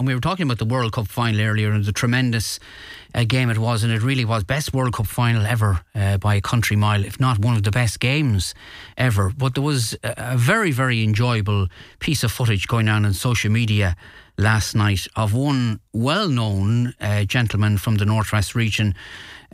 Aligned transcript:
and 0.00 0.08
we 0.08 0.14
were 0.14 0.20
talking 0.20 0.44
about 0.44 0.56
the 0.56 0.64
World 0.64 0.92
Cup 0.92 1.08
final 1.08 1.42
earlier 1.42 1.72
and 1.72 1.84
the 1.84 1.92
tremendous 1.92 2.58
uh, 3.14 3.24
game 3.24 3.50
it 3.50 3.58
was, 3.58 3.84
and 3.84 3.92
it 3.92 4.00
really 4.02 4.24
was 4.24 4.42
best 4.44 4.72
World 4.72 4.94
Cup 4.94 5.06
final 5.06 5.44
ever 5.44 5.82
uh, 5.94 6.16
by 6.16 6.36
a 6.36 6.40
country 6.40 6.74
mile, 6.74 7.04
if 7.04 7.20
not 7.20 7.38
one 7.38 7.54
of 7.54 7.64
the 7.64 7.70
best 7.70 8.00
games 8.00 8.54
ever. 8.96 9.30
But 9.36 9.54
there 9.54 9.62
was 9.62 9.94
a, 10.02 10.38
very, 10.38 10.70
very 10.70 11.04
enjoyable 11.04 11.68
piece 11.98 12.24
of 12.24 12.32
footage 12.32 12.66
going 12.66 12.88
on 12.88 13.04
on 13.04 13.12
social 13.12 13.50
media 13.50 13.94
last 14.38 14.74
night 14.74 15.06
of 15.16 15.34
one 15.34 15.80
well-known 15.92 16.94
uh, 16.98 17.24
gentleman 17.24 17.76
from 17.76 17.96
the 17.96 18.06
Northwest 18.06 18.54
region 18.54 18.94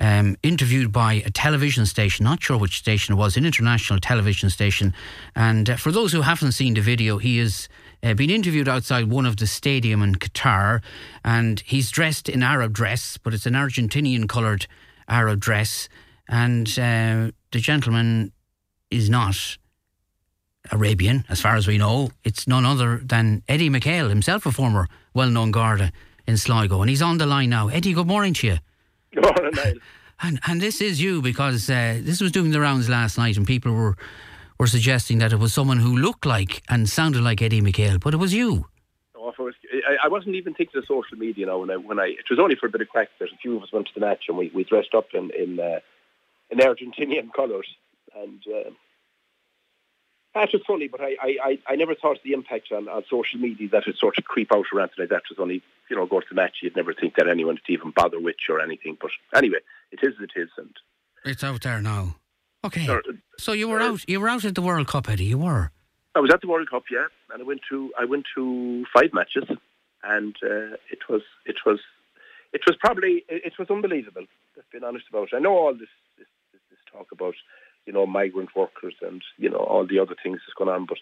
um, 0.00 0.36
interviewed 0.44 0.92
by 0.92 1.14
a 1.26 1.30
television 1.30 1.86
station, 1.86 2.22
not 2.22 2.40
sure 2.40 2.56
which 2.56 2.78
station 2.78 3.14
it 3.14 3.18
was, 3.18 3.36
an 3.36 3.44
international 3.44 3.98
television 3.98 4.48
station. 4.48 4.94
And 5.34 5.70
uh, 5.70 5.76
for 5.76 5.90
those 5.90 6.12
who 6.12 6.20
haven't 6.20 6.52
seen 6.52 6.74
the 6.74 6.82
video, 6.82 7.18
he 7.18 7.38
has 7.38 7.68
uh, 8.02 8.14
been 8.14 8.30
interviewed 8.30 8.68
outside 8.68 9.10
one 9.10 9.26
of 9.26 9.36
the 9.36 9.46
stadium 9.46 10.02
in 10.02 10.14
Qatar, 10.16 10.82
and 11.24 11.60
he's 11.60 11.90
dressed 11.90 12.28
in 12.28 12.42
Arab 12.42 12.72
dress, 12.72 13.18
but 13.18 13.34
it's 13.34 13.46
an 13.46 13.54
Argentinian 13.54 14.28
coloured 14.28 14.66
Arab 15.08 15.40
dress, 15.40 15.88
and 16.28 16.68
uh, 16.78 17.30
the 17.52 17.60
gentleman 17.60 18.32
is 18.90 19.08
not 19.08 19.56
Arabian, 20.72 21.24
as 21.28 21.40
far 21.40 21.56
as 21.56 21.66
we 21.66 21.78
know. 21.78 22.10
It's 22.24 22.46
none 22.46 22.64
other 22.64 23.00
than 23.04 23.42
Eddie 23.48 23.70
McHale, 23.70 24.08
himself 24.08 24.46
a 24.46 24.52
former 24.52 24.88
well-known 25.14 25.50
Garda 25.50 25.92
in 26.26 26.36
Sligo, 26.36 26.80
and 26.80 26.90
he's 26.90 27.02
on 27.02 27.18
the 27.18 27.26
line 27.26 27.50
now. 27.50 27.68
Eddie, 27.68 27.92
good 27.92 28.06
morning 28.06 28.34
to 28.34 28.46
you. 28.46 28.58
Good 29.14 29.24
morning. 29.24 29.80
And 30.22 30.40
and 30.46 30.62
this 30.62 30.80
is 30.80 30.98
you 30.98 31.20
because 31.20 31.68
uh, 31.68 31.98
this 32.00 32.22
was 32.22 32.32
doing 32.32 32.50
the 32.50 32.58
rounds 32.58 32.88
last 32.88 33.18
night, 33.18 33.36
and 33.36 33.46
people 33.46 33.72
were 33.72 33.96
were 34.58 34.66
suggesting 34.66 35.18
that 35.18 35.32
it 35.32 35.38
was 35.38 35.52
someone 35.52 35.78
who 35.78 35.96
looked 35.96 36.26
like 36.26 36.62
and 36.68 36.88
sounded 36.88 37.22
like 37.22 37.42
Eddie 37.42 37.60
McHale, 37.60 38.00
but 38.00 38.14
it 38.14 38.18
was 38.18 38.32
you. 38.32 38.66
Oh, 39.14 39.32
was, 39.38 39.54
I, 39.88 40.06
I 40.06 40.08
wasn't 40.08 40.36
even 40.36 40.54
thinking 40.54 40.78
of 40.78 40.84
social 40.84 41.18
media 41.18 41.46
now. 41.46 41.58
When 41.58 41.70
I, 41.70 41.76
when 41.76 41.98
I, 41.98 42.06
it 42.06 42.26
was 42.30 42.38
only 42.38 42.56
for 42.56 42.66
a 42.66 42.70
bit 42.70 42.80
of 42.80 42.88
crack. 42.88 43.08
There's 43.18 43.32
a 43.32 43.36
few 43.36 43.56
of 43.56 43.62
us 43.62 43.72
went 43.72 43.86
to 43.88 43.92
the 43.94 44.00
match, 44.00 44.24
and 44.28 44.36
we, 44.36 44.50
we 44.54 44.64
dressed 44.64 44.94
up 44.94 45.08
in 45.14 45.30
in, 45.36 45.60
uh, 45.60 45.80
in 46.50 46.58
Argentinian 46.58 47.32
colours, 47.36 47.66
and 48.14 48.42
uh, 48.46 48.70
that 50.34 50.50
was 50.52 50.62
funny. 50.66 50.88
But 50.88 51.00
I, 51.00 51.16
I, 51.22 51.58
I 51.66 51.76
never 51.76 51.94
thought 51.94 52.18
the 52.24 52.32
impact 52.32 52.72
on, 52.72 52.88
on 52.88 53.04
social 53.10 53.40
media 53.40 53.68
that 53.72 53.86
it 53.86 53.96
sort 53.98 54.18
of 54.18 54.24
creep 54.24 54.52
out 54.54 54.66
around 54.74 54.90
today. 54.96 55.08
That 55.10 55.22
was 55.28 55.38
only 55.38 55.62
you 55.90 55.96
know 55.96 56.06
go 56.06 56.20
to 56.20 56.26
the 56.28 56.34
match. 56.34 56.58
You'd 56.62 56.76
never 56.76 56.94
think 56.94 57.16
that 57.16 57.28
anyone 57.28 57.54
would 57.54 57.72
even 57.72 57.92
bother 57.94 58.20
with 58.20 58.36
you 58.48 58.54
or 58.54 58.60
anything. 58.60 58.96
But 59.00 59.10
anyway, 59.34 59.58
it 59.90 60.00
is 60.02 60.14
it 60.20 60.30
is, 60.36 60.50
and 60.56 60.74
it's 61.24 61.44
out 61.44 61.62
there 61.62 61.82
now. 61.82 62.16
Okay, 62.66 62.88
so 63.38 63.52
you 63.52 63.68
were 63.68 63.80
out. 63.80 64.04
You 64.08 64.20
were 64.20 64.28
out 64.28 64.44
at 64.44 64.54
the 64.54 64.62
World 64.62 64.88
Cup, 64.88 65.08
Eddie. 65.08 65.26
You 65.26 65.38
were. 65.38 65.70
I 66.16 66.20
was 66.20 66.30
at 66.32 66.40
the 66.40 66.48
World 66.48 66.68
Cup, 66.70 66.84
yeah, 66.90 67.06
and 67.32 67.42
I 67.42 67.44
went 67.44 67.60
to 67.70 67.92
I 67.98 68.04
went 68.04 68.24
to 68.34 68.84
five 68.92 69.10
matches, 69.12 69.44
and 70.02 70.34
uh, 70.42 70.76
it 70.90 71.08
was 71.08 71.22
it 71.44 71.56
was 71.64 71.78
it 72.52 72.62
was 72.66 72.76
probably 72.80 73.24
it, 73.28 73.52
was 73.58 73.70
unbelievable. 73.70 74.26
I've 74.56 74.70
been 74.72 74.82
honest 74.82 75.06
about 75.08 75.28
it. 75.32 75.36
I 75.36 75.40
know 75.40 75.56
all 75.56 75.74
this 75.74 75.92
this, 76.18 76.26
this, 76.52 76.62
this 76.70 76.78
talk 76.90 77.08
about 77.12 77.34
you 77.86 77.92
know 77.92 78.06
migrant 78.06 78.56
workers 78.56 78.94
and 79.02 79.22
you 79.36 79.50
know 79.50 79.58
all 79.58 79.86
the 79.86 79.98
other 79.98 80.16
things 80.20 80.40
that's 80.40 80.58
going 80.58 80.70
on, 80.70 80.86
but 80.86 80.98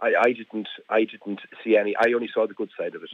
I, 0.00 0.14
I 0.20 0.32
didn't 0.32 0.68
I 0.88 1.04
didn't 1.04 1.40
see 1.62 1.76
any. 1.76 1.94
I 1.96 2.12
only 2.12 2.30
saw 2.32 2.46
the 2.46 2.54
good 2.54 2.70
side 2.76 2.94
of 2.94 3.02
it 3.02 3.10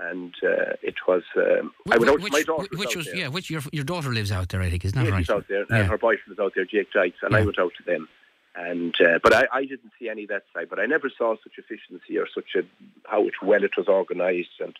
and 0.00 0.34
uh, 0.42 0.74
it 0.82 0.94
was. 1.06 1.22
Um, 1.36 1.72
I 1.90 1.98
went 1.98 2.10
out 2.10 2.20
which, 2.20 2.32
my 2.32 2.42
daughter. 2.42 2.68
Which 2.72 2.96
was, 2.96 3.06
was 3.06 3.14
yeah, 3.14 3.28
which 3.28 3.50
your 3.50 3.62
your 3.72 3.84
daughter 3.84 4.12
lives 4.12 4.30
out 4.32 4.48
there, 4.50 4.60
I 4.60 4.70
think, 4.70 4.84
isn't 4.84 4.98
that 4.98 5.06
yeah, 5.06 5.12
right? 5.12 5.20
She's 5.20 5.30
out 5.30 5.48
there, 5.48 5.64
yeah. 5.70 5.76
and 5.76 5.88
her 5.88 5.98
boyfriend 5.98 6.36
was 6.36 6.38
out 6.38 6.52
there, 6.54 6.64
Jake 6.64 6.92
Dykes, 6.92 7.18
and 7.22 7.32
yeah. 7.32 7.38
I 7.38 7.44
went 7.44 7.58
out 7.58 7.72
to 7.78 7.82
them. 7.84 8.08
And 8.54 8.94
uh, 9.00 9.18
but 9.22 9.34
I, 9.34 9.46
I 9.52 9.64
didn't 9.64 9.92
see 9.98 10.08
any 10.08 10.22
of 10.22 10.30
that 10.30 10.44
side. 10.54 10.68
But 10.70 10.80
I 10.80 10.86
never 10.86 11.10
saw 11.10 11.36
such 11.42 11.58
efficiency 11.58 12.18
or 12.18 12.26
such 12.34 12.54
a 12.56 12.62
how 13.08 13.26
it, 13.26 13.34
well 13.42 13.62
it 13.62 13.76
was 13.76 13.88
organised, 13.88 14.60
and 14.60 14.74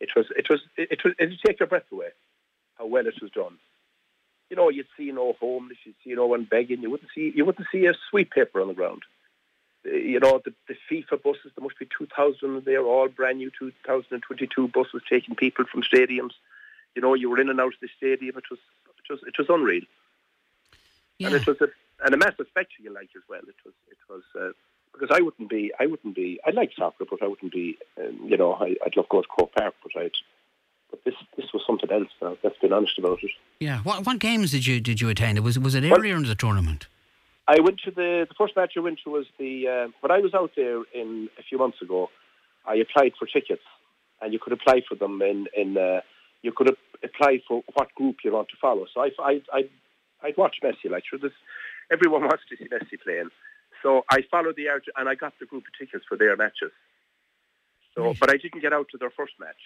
it 0.00 0.10
was 0.14 0.26
it 0.36 0.48
was 0.50 0.60
it, 0.76 0.88
it 0.92 1.04
was 1.04 1.14
it 1.18 1.30
would 1.30 1.40
take 1.44 1.60
your 1.60 1.66
breath 1.66 1.90
away 1.90 2.08
how 2.78 2.86
well 2.86 3.06
it 3.06 3.20
was 3.22 3.30
done. 3.30 3.58
You 4.50 4.56
know, 4.56 4.68
you'd 4.68 4.86
see 4.98 5.10
no 5.12 5.34
homeless, 5.40 5.78
you'd 5.84 5.94
see 6.04 6.12
no 6.12 6.26
one 6.26 6.44
begging. 6.44 6.82
You 6.82 6.90
wouldn't 6.90 7.10
see 7.14 7.32
you 7.34 7.46
wouldn't 7.46 7.68
see 7.72 7.86
a 7.86 7.94
sweet 8.10 8.30
paper 8.30 8.60
on 8.60 8.68
the 8.68 8.74
ground 8.74 9.02
you 9.84 10.20
know, 10.20 10.40
the, 10.44 10.52
the 10.68 10.76
FIFA 10.90 11.22
buses, 11.22 11.52
there 11.56 11.62
must 11.62 11.78
be 11.78 11.88
2,000 11.96 12.64
they're 12.64 12.84
all 12.84 13.08
brand 13.08 13.38
new 13.38 13.50
2022 13.58 14.68
buses 14.68 15.02
taking 15.08 15.34
people 15.34 15.64
from 15.64 15.82
stadiums. 15.82 16.32
You 16.94 17.02
know, 17.02 17.14
you 17.14 17.30
were 17.30 17.40
in 17.40 17.48
and 17.48 17.60
out 17.60 17.74
of 17.74 17.80
the 17.80 17.88
stadium. 17.96 18.36
It 18.36 18.44
was, 18.50 18.60
it 18.98 19.12
was, 19.12 19.20
it 19.26 19.34
was 19.38 19.48
unreal. 19.48 19.82
Yeah. 21.18 21.28
And 21.28 21.36
it 21.36 21.46
was 21.46 21.60
a, 21.60 21.68
and 22.04 22.14
a 22.14 22.16
massive 22.16 22.46
spectacle, 22.48 22.92
like 22.92 23.10
as 23.16 23.22
well. 23.28 23.40
It 23.40 23.56
was, 23.64 23.74
it 23.90 23.98
was, 24.08 24.22
uh, 24.38 24.52
because 24.92 25.10
I 25.10 25.22
wouldn't 25.22 25.48
be, 25.48 25.72
I 25.80 25.86
wouldn't 25.86 26.14
be, 26.14 26.38
I 26.46 26.50
like 26.50 26.72
soccer, 26.76 27.04
but 27.08 27.22
I 27.22 27.26
wouldn't 27.26 27.52
be, 27.52 27.78
um, 27.98 28.20
you 28.24 28.36
know, 28.36 28.52
I, 28.52 28.76
would 28.84 28.96
love 28.96 29.08
going 29.08 29.22
to 29.22 29.28
Croke 29.28 29.54
Park, 29.54 29.74
but 29.82 30.00
I'd, 30.00 30.12
but 30.90 31.02
this, 31.04 31.14
this 31.36 31.46
was 31.54 31.62
something 31.66 31.90
else. 31.90 32.08
Now, 32.20 32.36
let's 32.44 32.58
be 32.58 32.70
honest 32.70 32.98
about 32.98 33.22
it. 33.22 33.30
Yeah. 33.58 33.78
What, 33.78 34.04
what 34.04 34.18
games 34.18 34.50
did 34.50 34.66
you, 34.66 34.80
did 34.80 35.00
you 35.00 35.08
attend? 35.08 35.38
Was, 35.40 35.58
was 35.58 35.74
it 35.74 35.84
earlier 35.84 36.14
well, 36.14 36.22
in 36.22 36.28
the 36.28 36.34
tournament? 36.34 36.86
I 37.48 37.60
went 37.60 37.80
to 37.84 37.90
the 37.90 38.26
the 38.28 38.34
first 38.38 38.54
match 38.56 38.74
I 38.76 38.80
went 38.80 39.00
to 39.04 39.10
was 39.10 39.26
the 39.38 39.66
uh, 39.66 39.88
when 40.00 40.12
I 40.12 40.18
was 40.18 40.34
out 40.34 40.52
there 40.56 40.82
in 40.94 41.28
a 41.38 41.42
few 41.42 41.58
months 41.58 41.82
ago. 41.82 42.08
I 42.66 42.76
applied 42.76 43.12
for 43.18 43.26
tickets, 43.26 43.64
and 44.20 44.32
you 44.32 44.38
could 44.38 44.52
apply 44.52 44.82
for 44.88 44.94
them 44.94 45.20
in 45.22 45.46
in 45.56 45.76
uh, 45.76 46.00
you 46.42 46.52
could 46.54 46.76
apply 47.02 47.42
for 47.48 47.62
what 47.74 47.92
group 47.94 48.16
you 48.24 48.32
want 48.32 48.48
to 48.48 48.56
follow. 48.60 48.86
So 48.94 49.00
I 49.00 49.10
I 49.18 49.42
I 49.52 49.62
I'd 50.22 50.36
watch 50.36 50.56
Messi 50.62 50.88
like 50.88 51.04
sure 51.08 51.18
this 51.18 51.32
everyone 51.90 52.22
wants 52.30 52.44
to 52.50 52.56
see 52.56 52.68
Messi 52.68 53.00
playing. 53.02 53.30
So 53.82 54.04
I 54.08 54.22
followed 54.30 54.54
the 54.56 54.68
Argent 54.68 54.94
and 54.96 55.08
I 55.08 55.16
got 55.16 55.32
the 55.40 55.46
group 55.46 55.64
of 55.66 55.72
tickets 55.76 56.04
for 56.08 56.16
their 56.16 56.36
matches. 56.36 56.70
So, 57.96 58.04
right. 58.04 58.16
but 58.20 58.30
I 58.30 58.36
didn't 58.36 58.62
get 58.62 58.72
out 58.72 58.86
to 58.92 58.98
their 58.98 59.10
first 59.10 59.32
match. 59.40 59.58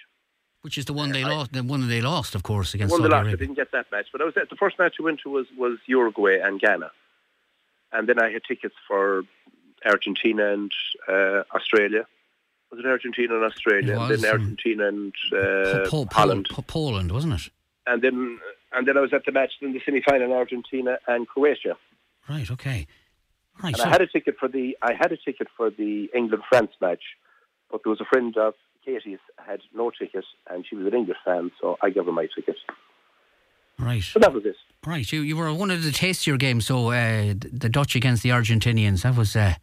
Which 0.63 0.79
is 0.79 0.87
the 0.87 0.95
one 0.95 1.13
they 1.13 1.23
uh, 1.23 1.29
lost. 1.29 1.53
The 1.53 1.63
one 1.63 1.87
they 1.87 2.01
lost, 2.01 2.35
of 2.35 2.43
course, 2.43 2.73
against. 2.73 2.97
The 2.97 3.03
one 3.03 3.03
Saudi 3.03 3.11
they 3.11 3.17
lost. 3.17 3.27
Arabia. 3.27 3.37
I 3.37 3.47
didn't 3.47 3.57
get 3.57 3.73
that 3.73 3.87
match, 3.93 4.07
but 4.11 4.23
I 4.23 4.25
was 4.25 4.35
at 4.41 4.49
the 4.49 4.57
first 4.57 4.79
match 4.79 4.95
I 4.99 5.03
went 5.03 5.21
to 5.25 5.31
was 5.31 5.47
was 5.59 5.79
Uruguay 5.87 6.39
and 6.43 6.59
Ghana 6.59 6.91
and 7.97 8.09
then 8.09 8.19
I 8.21 8.31
had 8.31 8.43
tickets 8.45 8.75
for 8.87 9.23
Argentina 9.85 10.53
and 10.53 10.73
uh, 11.09 11.43
Australia. 11.55 12.07
Was 12.71 12.81
it 12.81 12.87
Argentina 12.87 13.35
and 13.37 13.45
Australia? 13.45 13.99
Was, 13.99 14.11
and 14.11 14.23
then 14.23 14.33
Argentina 14.33 14.89
and 14.89 15.15
uh, 15.33 15.89
po- 15.89 16.09
Holland. 16.11 16.49
Po- 16.51 16.63
Poland, 16.63 17.13
wasn't 17.13 17.35
it? 17.35 17.51
And 17.87 18.03
then 18.03 18.39
and 18.73 18.87
then 18.87 18.97
I 18.97 19.01
was 19.01 19.13
at 19.13 19.25
the 19.25 19.33
match 19.33 19.53
in 19.61 19.73
the 19.73 19.81
semi 19.85 20.03
final 20.03 20.33
Argentina 20.33 20.99
and 21.07 21.27
Croatia. 21.27 21.77
Right. 22.29 22.51
Okay. 22.51 22.87
Right. 23.63 23.73
And 23.73 23.77
so 23.77 23.85
I 23.85 23.89
had 23.89 24.03
a 24.03 24.07
ticket 24.07 24.37
for 24.39 24.49
the 24.49 24.77
I 24.83 24.93
had 24.93 25.13
a 25.13 25.17
ticket 25.17 25.49
for 25.57 25.71
the 25.71 26.11
England 26.15 26.43
France 26.49 26.73
match, 26.81 27.03
but 27.71 27.81
there 27.85 27.91
was 27.91 28.01
a 28.01 28.05
friend 28.05 28.37
of 28.37 28.55
Katie's 28.85 29.19
had 29.39 29.61
no 29.75 29.91
ticket, 29.91 30.25
and 30.51 30.67
she 30.67 30.77
was 30.77 30.87
an 30.87 30.95
English 30.95 31.19
fan, 31.25 31.51
so 31.61 31.77
I 31.83 31.91
gave 31.91 32.07
her 32.07 32.13
my 32.13 32.29
ticket. 32.35 32.57
Right. 33.79 34.03
So 34.03 34.19
that 34.21 34.33
was 34.33 34.45
it. 34.45 34.57
Right, 34.87 35.11
you 35.11 35.21
you 35.21 35.37
were 35.37 35.53
one 35.53 35.73
of 35.73 35.83
the 35.83 35.91
tastier 35.91 36.37
games. 36.37 36.67
So 36.67 36.93
uh, 36.93 37.35
the 37.41 37.69
Dutch 37.69 37.97
against 37.97 38.23
the 38.23 38.29
Argentinians, 38.29 39.03
that 39.03 39.17
was. 39.17 39.35
Uh, 39.35 39.55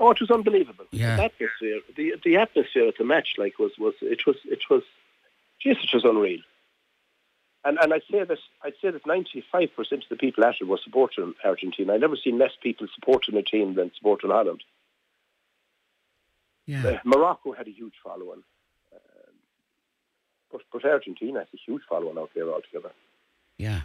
oh, 0.00 0.10
it 0.10 0.20
was 0.20 0.30
unbelievable. 0.30 0.86
Yeah. 0.90 1.16
The 1.16 1.24
atmosphere, 1.24 1.80
the 1.94 2.14
the 2.24 2.36
atmosphere 2.38 2.88
at 2.88 2.96
the 2.96 3.04
match, 3.04 3.34
like 3.36 3.58
was 3.58 3.72
was 3.78 3.92
it 4.00 4.24
was 4.26 4.36
it 4.46 4.62
was, 4.70 4.82
Jesus, 5.62 5.84
it 5.84 5.94
was 5.94 6.04
unreal. 6.04 6.40
And 7.62 7.78
and 7.78 7.92
I'd 7.92 8.04
say 8.10 8.24
that 8.24 8.38
I'd 8.64 8.72
say 8.80 8.90
that 8.90 9.06
ninety 9.06 9.44
five 9.52 9.68
percent 9.76 10.04
of 10.04 10.08
the 10.08 10.16
people 10.16 10.44
at 10.44 10.56
it 10.62 10.64
were 10.66 10.80
supporting 10.82 11.34
Argentina. 11.44 11.92
I've 11.92 12.00
never 12.00 12.16
seen 12.16 12.38
less 12.38 12.52
people 12.62 12.86
supporting 12.94 13.36
a 13.36 13.42
team 13.42 13.74
than 13.74 13.92
supporting 13.94 14.30
Holland. 14.30 14.64
Yeah. 16.64 16.86
Uh, 16.86 16.98
Morocco 17.04 17.52
had 17.52 17.68
a 17.68 17.70
huge 17.70 17.96
following, 18.02 18.42
um, 18.94 19.34
but 20.50 20.62
but 20.72 20.86
Argentina 20.86 21.40
has 21.40 21.48
a 21.52 21.58
huge 21.58 21.82
following 21.86 22.16
out 22.16 22.30
there 22.34 22.50
altogether. 22.50 22.92
Yeah. 23.58 23.82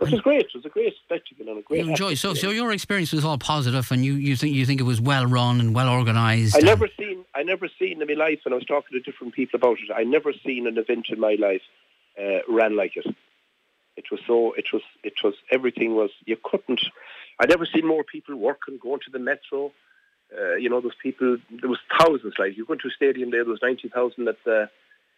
It 0.00 0.12
was 0.12 0.20
great. 0.20 0.42
It 0.42 0.54
was 0.54 0.64
a 0.64 0.68
great 0.68 0.94
spectacle 1.04 1.48
and 1.48 1.58
a 1.58 1.62
great. 1.62 1.84
You 1.84 1.90
enjoy 1.90 2.14
so 2.14 2.32
so 2.32 2.50
your 2.50 2.70
experience 2.72 3.12
was 3.12 3.24
all 3.24 3.36
positive, 3.36 3.90
and 3.90 4.04
you, 4.04 4.14
you 4.14 4.36
think 4.36 4.54
you 4.54 4.64
think 4.64 4.80
it 4.80 4.84
was 4.84 5.00
well 5.00 5.26
run 5.26 5.58
and 5.60 5.74
well 5.74 5.88
organised. 5.88 6.56
I 6.56 6.60
never 6.60 6.88
seen 6.96 7.24
I 7.34 7.42
never 7.42 7.68
seen 7.78 8.00
in 8.00 8.06
my 8.06 8.14
life, 8.14 8.40
and 8.44 8.54
I 8.54 8.56
was 8.56 8.64
talking 8.64 8.92
to 8.92 9.00
different 9.00 9.34
people 9.34 9.58
about 9.58 9.78
it. 9.78 9.90
I 9.94 10.04
never 10.04 10.32
seen 10.32 10.68
an 10.68 10.78
event 10.78 11.06
in 11.08 11.18
my 11.18 11.36
life 11.38 11.62
uh, 12.16 12.40
ran 12.48 12.76
like 12.76 12.96
it. 12.96 13.06
It 13.96 14.04
was 14.12 14.20
so. 14.24 14.52
It 14.52 14.66
was. 14.72 14.82
It 15.02 15.14
was. 15.24 15.34
Everything 15.50 15.96
was. 15.96 16.10
You 16.24 16.36
couldn't. 16.42 16.80
I 17.40 17.46
never 17.46 17.66
seen 17.66 17.86
more 17.86 18.04
people 18.04 18.36
working, 18.36 18.78
going 18.78 19.00
to 19.04 19.10
the 19.10 19.18
metro. 19.18 19.72
Uh, 20.36 20.54
you 20.54 20.68
know, 20.68 20.80
those 20.80 20.94
people. 21.02 21.38
There 21.50 21.68
was 21.68 21.80
thousands. 21.98 22.34
Like 22.38 22.56
you 22.56 22.64
go 22.64 22.76
to 22.76 22.88
a 22.88 22.92
stadium 22.92 23.32
there. 23.32 23.42
There 23.42 23.50
was 23.50 23.62
ninety 23.62 23.88
thousand 23.88 24.28
at 24.28 24.36
the. 24.44 24.70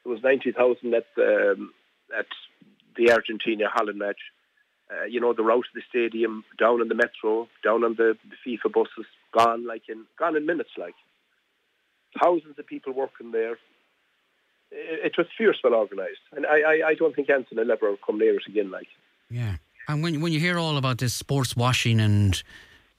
There 0.05 0.13
was 0.13 0.23
ninety 0.23 0.53
thousand 0.53 0.95
at 0.95 1.07
um, 1.19 1.75
at 2.19 2.27
the 2.97 3.13
Argentina 3.13 3.69
Holland 3.69 3.99
match 3.99 4.21
uh, 4.93 5.05
you 5.05 5.21
know, 5.21 5.33
the 5.33 5.43
route 5.43 5.65
to 5.73 5.81
the 5.81 5.83
stadium, 5.89 6.45
down 6.59 6.81
on 6.81 6.89
the 6.89 6.95
metro, 6.95 7.49
down 7.63 7.85
on 7.85 7.95
the, 7.95 8.17
the 8.29 8.37
FIFA 8.45 8.73
buses, 8.73 9.07
gone 9.33 9.67
like 9.67 9.83
in 9.89 10.05
gone 10.19 10.37
in 10.37 10.47
minutes, 10.47 10.71
like 10.77 10.95
thousands 12.21 12.59
of 12.59 12.67
people 12.67 12.93
working 12.93 13.31
there. 13.33 13.53
It, 14.73 15.07
it 15.07 15.13
was 15.19 15.27
fierce, 15.37 15.59
well 15.63 15.75
organised, 15.75 16.21
and 16.33 16.47
I, 16.47 16.61
I, 16.61 16.89
I 16.89 16.95
don't 16.95 17.15
think 17.15 17.31
Anson 17.31 17.57
will 17.57 17.71
ever 17.71 17.97
come 18.05 18.19
near 18.19 18.37
it 18.37 18.47
again. 18.49 18.71
Like, 18.71 18.89
yeah, 19.31 19.57
and 19.89 20.03
when 20.03 20.21
when 20.21 20.33
you 20.33 20.41
hear 20.41 20.59
all 20.59 20.77
about 20.77 20.99
this 20.99 21.15
sports 21.15 21.57
washing 21.57 22.01
and 22.01 22.43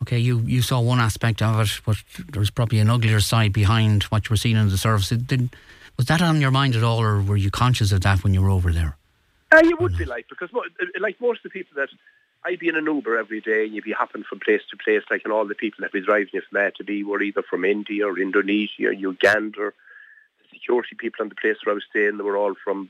okay, 0.01 0.17
you, 0.17 0.39
you 0.39 0.61
saw 0.61 0.79
one 0.79 0.99
aspect 0.99 1.41
of 1.41 1.59
it, 1.59 1.81
but 1.85 1.97
there 2.31 2.39
was 2.39 2.49
probably 2.49 2.79
an 2.79 2.89
uglier 2.89 3.19
side 3.19 3.53
behind 3.53 4.03
what 4.03 4.25
you 4.25 4.33
were 4.33 4.38
seeing 4.38 4.57
in 4.57 4.69
the 4.69 4.77
service. 4.77 5.09
Did 5.09 5.49
Was 5.97 6.07
that 6.07 6.21
on 6.21 6.41
your 6.41 6.51
mind 6.51 6.75
at 6.75 6.83
all, 6.83 6.99
or 7.01 7.21
were 7.21 7.38
you 7.38 7.51
conscious 7.51 7.91
of 7.91 8.01
that 8.01 8.23
when 8.23 8.33
you 8.33 8.41
were 8.41 8.49
over 8.49 8.71
there? 8.71 8.97
Uh, 9.51 9.62
you 9.63 9.75
would 9.77 9.98
be 9.98 10.06
like 10.06 10.27
because 10.30 10.50
like 11.00 11.19
most 11.19 11.38
of 11.38 11.44
the 11.44 11.50
people 11.50 11.75
that 11.75 11.89
I'd 12.45 12.59
be 12.59 12.69
in 12.69 12.75
an 12.75 12.86
Uber 12.86 13.18
every 13.18 13.42
day 13.42 13.65
and 13.65 13.74
you'd 13.74 13.83
be 13.83 13.92
hopping 13.92 14.24
from 14.24 14.39
place 14.39 14.62
to 14.69 14.77
place, 14.77 15.03
like 15.12 15.21
and 15.24 15.33
all 15.33 15.45
the 15.45 15.56
people 15.56 15.81
that 15.81 15.92
be 15.92 16.01
driving 16.01 16.30
you 16.33 16.42
from 16.50 16.62
A 16.62 16.71
to 16.71 16.83
be 16.83 17.03
were 17.03 17.21
either 17.21 17.44
from 17.44 17.65
India 17.65 18.07
or 18.07 18.18
Indonesia, 18.18 18.88
or 18.88 18.94
Uganda. 18.94 19.74
The 20.39 20.50
security 20.53 20.95
people 20.98 21.21
on 21.21 21.30
the 21.30 21.36
place 21.36 21.57
where 21.63 21.74
I 21.74 21.75
was 21.75 21.83
staying, 21.89 22.18
they 22.18 22.24
were 22.24 22.38
all 22.38 22.56
from 22.63 22.89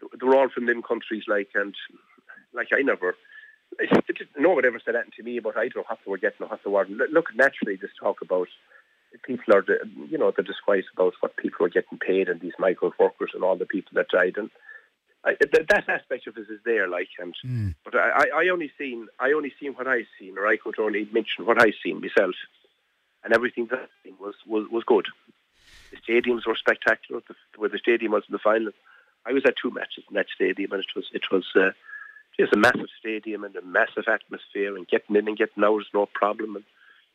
they 0.00 0.26
were 0.26 0.36
all 0.36 0.48
from 0.48 0.66
them 0.66 0.82
countries, 0.82 1.24
like 1.26 1.50
and 1.54 1.74
like 2.54 2.68
I 2.72 2.82
never. 2.82 3.16
No 4.38 4.50
one 4.50 4.64
ever 4.64 4.80
said 4.84 4.96
anything 4.96 5.12
to 5.16 5.22
me 5.22 5.36
about 5.36 5.56
I 5.56 5.68
don't 5.68 5.76
know 5.76 5.84
what 5.86 5.98
they 6.04 6.10
were 6.10 6.18
getting 6.18 6.46
or 6.46 6.48
what 6.48 6.60
they 6.64 6.70
were. 6.70 6.86
Look, 7.08 7.34
naturally, 7.34 7.76
just 7.76 7.96
talk 8.00 8.20
about 8.22 8.48
people 9.24 9.54
are, 9.54 9.64
you 10.08 10.18
know, 10.18 10.32
the 10.36 10.42
disquiet 10.42 10.84
about 10.94 11.14
what 11.20 11.36
people 11.36 11.66
are 11.66 11.70
getting 11.70 11.98
paid 11.98 12.28
and 12.28 12.40
these 12.40 12.58
migrant 12.58 12.98
workers 12.98 13.30
and 13.34 13.44
all 13.44 13.56
the 13.56 13.66
people 13.66 13.92
that 13.94 14.08
died. 14.08 14.34
And 14.36 14.50
I, 15.24 15.36
that 15.68 15.88
aspect 15.88 16.26
of 16.26 16.38
it 16.38 16.46
is 16.50 16.60
there, 16.64 16.88
like, 16.88 17.08
and 17.18 17.34
mm. 17.44 17.74
but 17.84 17.94
I, 17.94 18.26
I 18.34 18.48
only 18.48 18.70
seen 18.78 19.08
I 19.18 19.32
only 19.32 19.52
seen 19.60 19.74
what 19.74 19.86
I 19.86 20.06
seen, 20.18 20.38
or 20.38 20.46
I 20.46 20.56
could 20.56 20.78
only 20.78 21.08
mention 21.12 21.44
what 21.44 21.60
I 21.60 21.72
seen 21.82 22.00
myself, 22.00 22.34
and 23.22 23.34
everything 23.34 23.66
that 23.70 23.90
was 24.18 24.34
was 24.46 24.68
was 24.70 24.84
good. 24.84 25.06
The 25.90 25.98
stadiums 25.98 26.46
were 26.46 26.56
spectacular. 26.56 27.20
The, 27.28 27.34
where 27.56 27.68
the 27.68 27.78
stadium 27.78 28.12
was 28.12 28.24
in 28.28 28.32
the 28.32 28.38
final, 28.38 28.72
I 29.26 29.32
was 29.32 29.44
at 29.44 29.56
two 29.60 29.70
matches 29.70 30.04
in 30.08 30.14
that 30.14 30.26
stadium, 30.34 30.72
and 30.72 30.80
it 30.80 30.96
was 30.96 31.10
it 31.12 31.30
was 31.30 31.44
uh, 31.54 31.72
just 32.38 32.54
a 32.54 32.58
massive 32.58 32.88
stadium 32.98 33.44
and 33.44 33.54
a 33.56 33.62
massive 33.62 34.08
atmosphere, 34.08 34.74
and 34.74 34.88
getting 34.88 35.16
in 35.16 35.28
and 35.28 35.36
getting 35.36 35.62
out 35.62 35.72
was 35.74 35.86
no 35.92 36.06
problem, 36.06 36.56
and 36.56 36.64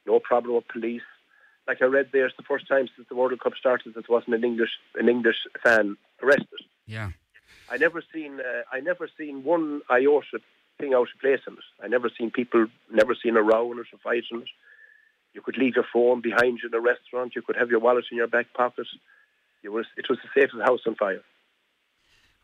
no 0.06 0.20
problem 0.20 0.56
with 0.56 0.68
police. 0.68 1.02
Like 1.68 1.82
I 1.82 1.86
read 1.86 2.10
there, 2.14 2.28
it's 2.28 2.38
the 2.38 2.44
first 2.44 2.68
time 2.68 2.88
since 2.96 3.08
the 3.10 3.16
World 3.16 3.40
Cup 3.40 3.54
started 3.58 3.96
that 3.96 4.06
there 4.08 4.16
wasn't 4.16 4.36
an 4.36 4.44
English 4.44 4.78
an 4.94 5.10
English 5.10 5.48
fan 5.64 5.98
arrested. 6.22 6.62
Yeah. 6.86 7.10
I 7.70 7.78
never 7.78 8.04
seen 8.14 8.40
uh, 8.40 8.62
I 8.72 8.80
never 8.80 9.10
seen 9.18 9.44
one 9.44 9.82
iota 9.90 10.40
thing 10.80 10.94
out 10.94 11.08
of 11.14 11.22
place 11.22 11.40
in 11.48 11.54
it. 11.54 11.60
I 11.84 11.88
never 11.88 12.10
seen 12.18 12.32
people, 12.32 12.68
never 12.92 13.16
seen 13.16 13.38
a 13.38 13.42
row 13.42 13.72
in 13.72 13.80
it, 13.80 13.86
a 13.94 13.98
fight 13.98 14.24
in 14.32 14.42
it. 14.42 14.50
You 15.34 15.42
could 15.42 15.58
leave 15.58 15.76
your 15.76 15.86
phone 15.92 16.22
behind 16.22 16.60
you 16.62 16.70
in 16.70 16.74
a 16.74 16.80
restaurant. 16.80 17.36
You 17.36 17.42
could 17.42 17.56
have 17.58 17.70
your 17.70 17.80
wallet 17.80 18.06
in 18.12 18.18
your 18.18 18.28
back 18.28 18.54
pocket. 18.54 18.88
It 19.64 19.70
was 19.70 19.86
it 19.98 20.08
was 20.10 20.20
the 20.24 20.30
safest 20.40 20.62
house 20.62 20.82
on 20.86 20.96
fire. 20.96 21.22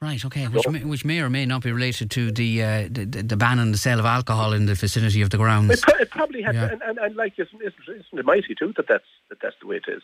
Right. 0.02 0.26
Okay. 0.26 0.48
Which 0.48 0.68
may, 0.68 0.84
which 0.84 1.06
may 1.06 1.22
or 1.22 1.30
may 1.30 1.46
not 1.46 1.62
be 1.62 1.72
related 1.72 2.10
to 2.12 2.32
the, 2.32 2.64
uh, 2.64 2.88
the, 2.90 3.06
the 3.06 3.38
ban 3.38 3.60
on 3.60 3.72
the 3.72 3.78
sale 3.78 4.00
of 4.00 4.06
alcohol 4.06 4.52
in 4.52 4.66
the 4.66 4.74
vicinity 4.74 5.22
of 5.22 5.30
the 5.30 5.38
grounds. 5.38 5.72
It, 5.72 5.84
it 6.02 6.10
probably 6.10 6.42
had, 6.42 6.56
yeah. 6.56 6.72
and, 6.72 6.82
and, 6.82 6.98
and, 6.98 7.16
like 7.16 7.34
isn't, 7.38 7.62
isn't 7.62 8.20
it 8.20 8.26
mighty 8.26 8.56
too 8.56 8.74
that 8.78 8.88
that's 8.88 9.06
that 9.30 9.38
that's 9.44 9.56
the 9.62 9.68
way 9.68 9.76
it 9.76 9.84
is. 9.88 10.02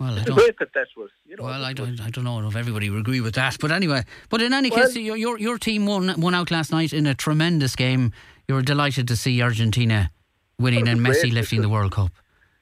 Well, 0.00 0.18
I 0.18 0.24
don't, 0.24 0.58
that 0.58 0.72
that 0.74 0.88
was, 0.96 1.10
you 1.24 1.36
know, 1.36 1.44
well, 1.44 1.64
I 1.64 1.72
don't, 1.72 2.00
I 2.00 2.10
don't 2.10 2.24
know 2.24 2.46
if 2.48 2.56
everybody 2.56 2.90
would 2.90 3.00
agree 3.00 3.20
with 3.20 3.36
that, 3.36 3.56
but 3.60 3.70
anyway. 3.70 4.02
But 4.28 4.42
in 4.42 4.52
any 4.52 4.70
well, 4.70 4.86
case, 4.86 4.96
your, 4.96 5.16
your 5.16 5.38
your 5.38 5.56
team 5.56 5.86
won 5.86 6.20
won 6.20 6.34
out 6.34 6.50
last 6.50 6.72
night 6.72 6.92
in 6.92 7.06
a 7.06 7.14
tremendous 7.14 7.76
game. 7.76 8.12
You 8.48 8.56
were 8.56 8.62
delighted 8.62 9.06
to 9.08 9.16
see 9.16 9.40
Argentina 9.40 10.10
winning 10.58 10.88
and 10.88 11.00
Messi 11.00 11.22
great. 11.22 11.32
lifting 11.34 11.62
the 11.62 11.68
World 11.68 11.92
Cup. 11.92 12.10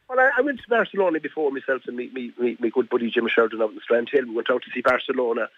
Well, 0.08 0.20
I, 0.20 0.30
I, 0.38 0.40
went 0.42 0.60
to 0.60 0.68
Barcelona 0.68 1.20
before 1.20 1.50
myself 1.50 1.82
and 1.86 1.96
meet 1.96 2.12
me, 2.12 2.32
me, 2.38 2.56
me 2.60 2.70
good 2.70 2.90
buddy 2.90 3.10
Jim 3.10 3.26
Sheridan 3.28 3.62
out 3.62 3.72
in 3.72 3.80
Strandhill. 3.80 4.28
We 4.28 4.34
went 4.34 4.50
out 4.50 4.62
to 4.62 4.70
see 4.74 4.82
Barcelona 4.82 5.48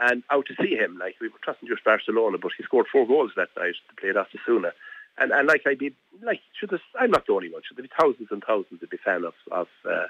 and 0.00 0.24
out 0.30 0.46
to 0.46 0.54
see 0.60 0.74
him. 0.74 0.98
Like 0.98 1.16
we 1.20 1.28
were 1.28 1.38
trusting 1.42 1.68
just 1.68 1.84
Barcelona, 1.84 2.38
but 2.38 2.50
he 2.56 2.64
scored 2.64 2.86
four 2.90 3.06
goals 3.06 3.30
that 3.36 3.50
night 3.56 3.74
to 3.88 3.94
play 4.00 4.10
at 4.10 4.16
Osasuna. 4.16 4.72
And 5.18 5.30
and 5.30 5.46
like 5.46 5.62
I'd 5.66 5.78
be 5.78 5.94
like 6.20 6.40
should 6.58 6.70
this, 6.70 6.80
I'm 6.98 7.12
not 7.12 7.26
the 7.26 7.32
only 7.32 7.52
one. 7.52 7.62
Should 7.62 7.76
there 7.76 7.84
be 7.84 7.90
thousands 7.96 8.28
and 8.30 8.42
thousands 8.42 8.80
to 8.80 8.86
be 8.86 8.96
fan 8.96 9.24
of 9.24 9.34
of 9.52 9.68
uh, 9.88 10.06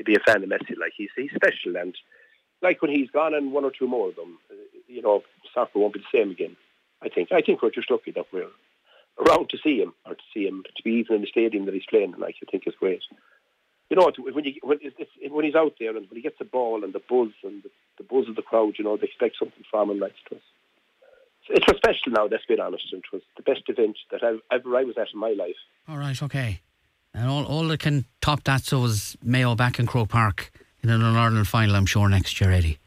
he'd 0.00 0.06
be 0.06 0.16
a 0.16 0.20
fan 0.20 0.42
of 0.42 0.48
Messi. 0.48 0.78
Like 0.78 0.92
he's 0.96 1.10
he's 1.14 1.30
special, 1.34 1.76
and 1.76 1.94
like 2.62 2.80
when 2.80 2.90
he's 2.90 3.10
gone, 3.10 3.34
and 3.34 3.52
one 3.52 3.64
or 3.64 3.70
two 3.70 3.86
more 3.86 4.08
of 4.08 4.16
them, 4.16 4.38
uh, 4.50 4.54
you 4.88 5.02
know, 5.02 5.22
soccer 5.54 5.78
won't 5.78 5.94
be 5.94 6.00
the 6.00 6.18
same 6.18 6.30
again. 6.30 6.56
I 7.02 7.08
think. 7.08 7.32
I 7.32 7.42
think 7.42 7.62
we're 7.62 7.70
just 7.70 7.90
lucky 7.90 8.10
that 8.12 8.26
we're 8.32 8.48
around 9.18 9.50
to 9.50 9.58
see 9.62 9.78
him, 9.78 9.92
or 10.06 10.14
to 10.14 10.22
see 10.32 10.46
him 10.46 10.64
to 10.76 10.82
be 10.82 10.92
even 10.92 11.16
in 11.16 11.22
the 11.22 11.28
stadium 11.28 11.66
that 11.66 11.74
he's 11.74 11.84
playing. 11.88 12.14
Like 12.18 12.36
I 12.42 12.50
think 12.50 12.66
is 12.66 12.74
great. 12.80 13.02
You 13.90 13.96
know, 13.96 14.10
when 14.18 14.44
you 14.44 14.54
when 14.62 14.78
it's, 14.80 14.96
it's, 14.98 15.32
when 15.32 15.44
he's 15.44 15.54
out 15.54 15.74
there 15.78 15.96
and 15.96 16.08
when 16.08 16.16
he 16.16 16.22
gets 16.22 16.38
the 16.38 16.44
ball 16.44 16.84
and 16.84 16.92
the 16.92 17.02
buzz 17.10 17.32
and 17.44 17.62
the, 17.62 17.70
the 17.98 18.04
buzz 18.04 18.28
of 18.28 18.36
the 18.36 18.42
crowd, 18.42 18.74
you 18.78 18.84
know, 18.84 18.96
they 18.96 19.06
expect 19.06 19.36
something 19.38 19.64
from 19.70 19.90
him. 19.90 19.98
Like 19.98 20.14
it 20.30 20.32
was, 20.32 20.42
it 21.48 21.64
was 21.66 21.76
special. 21.76 22.12
Now, 22.12 22.26
let's 22.26 22.46
be 22.46 22.58
honest, 22.58 22.92
it 22.92 23.02
was 23.12 23.22
the 23.36 23.42
best 23.42 23.62
event 23.68 23.98
that 24.10 24.22
I've, 24.22 24.40
ever 24.52 24.76
I 24.76 24.84
was 24.84 24.96
at 24.96 25.12
in 25.12 25.18
my 25.18 25.32
life. 25.32 25.56
All 25.88 25.98
right, 25.98 26.22
okay. 26.22 26.60
And 27.12 27.28
all, 27.28 27.44
all 27.44 27.66
that 27.68 27.80
can 27.80 28.04
top 28.20 28.44
that 28.44 28.62
so 28.64 28.84
is 28.84 29.16
Mayo 29.22 29.54
back 29.54 29.78
in 29.78 29.86
Croke 29.86 30.08
Park 30.08 30.52
in 30.82 30.90
an 30.90 31.02
All-Ireland 31.02 31.48
final, 31.48 31.76
I'm 31.76 31.86
sure, 31.86 32.08
next 32.08 32.40
year, 32.40 32.50
Eddie. 32.50 32.78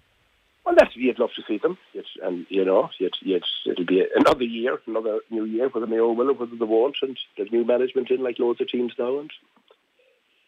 Well, 0.66 0.76
that's, 0.78 0.96
you'd 0.96 1.20
love 1.20 1.32
to 1.36 1.44
see 1.48 1.58
them. 1.58 1.78
You'd, 1.92 2.06
and, 2.24 2.46
you 2.50 2.64
know, 2.64 2.90
you'd, 2.98 3.44
it'll 3.66 3.86
be 3.86 4.06
another 4.16 4.46
year, 4.46 4.80
another 4.88 5.20
new 5.30 5.44
year, 5.44 5.68
whether 5.68 5.86
Mayo 5.88 6.12
will 6.14 6.30
or 6.30 6.34
whether 6.34 6.56
they 6.56 6.66
won't. 6.66 6.96
And 7.02 7.18
there's 7.36 7.52
new 7.52 7.66
management 7.66 8.10
in, 8.10 8.24
like 8.24 8.40
loads 8.40 8.62
of 8.62 8.70
teams 8.70 8.94
now. 8.98 9.20
And 9.20 9.30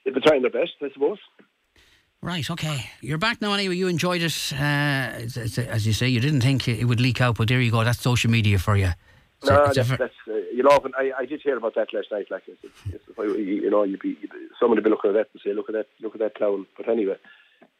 they're 0.05 0.13
trying 0.21 0.41
their 0.41 0.51
best, 0.51 0.71
I 0.81 0.89
suppose. 0.93 1.19
Right, 2.21 2.49
okay. 2.49 2.89
You're 3.01 3.17
back 3.17 3.41
now 3.41 3.53
anyway. 3.53 3.75
You 3.75 3.87
enjoyed 3.87 4.21
it. 4.21 4.53
Uh, 4.53 5.11
it's, 5.17 5.37
it's, 5.37 5.57
as 5.57 5.85
you 5.85 5.93
say, 5.93 6.07
you 6.07 6.21
didn't 6.21 6.41
think 6.41 6.67
it 6.67 6.85
would 6.85 7.01
leak 7.01 7.19
out, 7.21 7.37
but 7.37 7.49
there 7.49 7.61
you 7.61 7.69
go. 7.69 7.83
That's 7.83 7.99
social 7.99 8.31
media 8.31 8.57
for 8.57 8.77
you. 8.77 8.91
So 9.43 9.53
no, 9.53 9.73
that's, 9.73 9.89
that's 9.89 10.13
uh, 10.27 10.33
you 10.53 10.63
know, 10.63 10.79
I, 10.97 11.11
I 11.19 11.25
did 11.25 11.41
hear 11.41 11.57
about 11.57 11.75
that 11.75 11.93
last 11.93 12.11
night. 12.11 12.27
Like, 12.31 12.43
it's, 12.47 12.63
it's, 12.91 13.03
you 13.17 13.69
know, 13.69 13.83
you'd 13.83 13.99
be 13.99 14.17
someone 14.59 14.77
would 14.77 14.83
be 14.83 14.89
looking 14.89 15.11
at 15.11 15.13
that 15.13 15.29
and 15.33 15.41
say, 15.43 15.53
"Look 15.53 15.69
at 15.69 15.73
that, 15.73 15.87
look 16.01 16.15
at 16.15 16.19
that 16.19 16.35
clown." 16.35 16.65
But 16.77 16.89
anyway, 16.89 17.17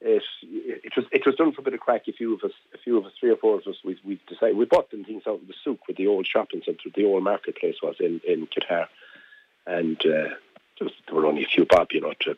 it 0.02 0.24
it 0.44 0.96
was 0.96 1.06
it 1.12 1.25
was 1.25 1.36
done 1.36 1.54
for 1.54 1.62
a 1.62 1.63
bit 1.63 1.74
of 1.74 1.80
crack. 1.80 2.07
A 2.07 2.12
few 2.12 2.34
of 2.34 2.44
us, 2.44 2.52
a 2.74 2.78
few 2.78 2.98
of 2.98 3.06
us, 3.06 3.13
three 3.19 3.31
or 3.31 3.38
four 3.38 3.56
of 3.56 3.68
us, 3.68 3.78
we 3.84 4.00
we 4.04 4.19
decided 4.28 4.57
we 4.57 4.66
bought 4.66 4.92
them 4.92 5.04
things 5.04 5.24
out 5.28 5.42
of 5.42 5.48
the 5.48 5.54
souk 5.63 5.88
with 5.88 5.98
the 5.98 6.07
old 6.07 6.28
shopping 6.28 6.62
centre, 6.63 6.90
the 6.94 7.06
old 7.06 7.24
marketplace 7.24 7.78
was 7.81 7.96
in 8.00 8.22
in 8.28 8.48
Qatar, 8.48 8.88
and 9.66 9.98
uh, 10.01 10.36
there, 10.78 10.81
was, 10.81 10.94
there 11.08 11.16
were 11.16 11.25
only 11.25 11.44
a 11.44 11.48
few 11.48 11.66
bob, 11.66 11.88
you 11.92 12.01
know, 12.01 12.13
to 12.22 12.38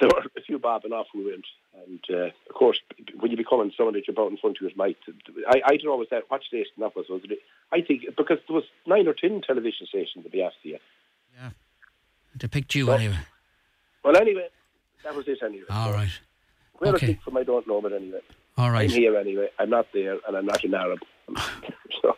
there 0.00 0.08
were 0.14 0.22
a 0.36 0.40
few 0.40 0.58
bob 0.58 0.84
and 0.84 0.92
off 0.92 1.06
we 1.14 1.24
went. 1.24 1.46
And 1.86 2.00
uh, 2.10 2.30
of 2.48 2.54
course, 2.54 2.78
when 3.18 3.30
you 3.30 3.36
become 3.36 3.70
someone 3.76 3.94
that 3.94 4.06
you're 4.06 4.18
out 4.18 4.30
in 4.30 4.36
front 4.36 4.58
of 4.60 4.66
it 4.66 4.76
might. 4.76 4.96
I, 5.48 5.62
I 5.64 5.76
don't 5.76 6.10
that 6.10 6.24
what 6.28 6.42
station 6.42 6.72
that 6.78 6.96
was. 6.96 7.06
Was 7.08 7.22
it? 7.24 7.38
I 7.72 7.80
think 7.80 8.04
because 8.16 8.38
there 8.48 8.54
was 8.56 8.64
nine 8.86 9.08
or 9.08 9.14
ten 9.14 9.42
television 9.42 9.86
stations 9.86 10.24
to 10.24 10.30
be 10.30 10.42
asked 10.42 10.56
you. 10.62 10.78
Yeah, 11.34 11.50
they 12.34 12.48
picked 12.48 12.74
you 12.74 12.90
anyway. 12.90 13.18
Well, 14.04 14.16
anyway, 14.16 14.48
that 15.04 15.14
was 15.14 15.26
it 15.28 15.38
anyway. 15.42 15.66
All 15.68 15.92
right. 15.92 16.10
Where 16.78 16.94
okay. 16.94 17.06
I 17.06 17.08
think 17.08 17.22
from, 17.22 17.36
I 17.36 17.42
don't 17.42 17.66
know, 17.66 17.80
but 17.80 17.92
anyway. 17.92 18.20
All 18.58 18.70
right. 18.70 18.90
I'm 18.90 18.96
here 18.96 19.16
anyway. 19.16 19.48
I'm 19.58 19.70
not 19.70 19.86
there, 19.92 20.18
and 20.26 20.36
I'm 20.36 20.46
not 20.46 20.62
an 20.62 20.74
Arab. 20.74 21.00
so. 22.02 22.16